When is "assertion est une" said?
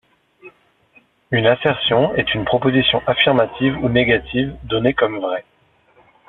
1.45-2.43